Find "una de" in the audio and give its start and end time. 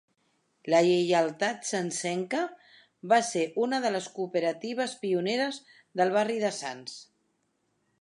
3.67-3.93